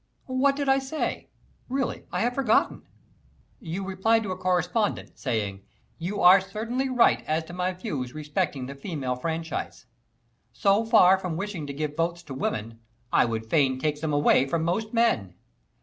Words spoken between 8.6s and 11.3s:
the female franchise. So far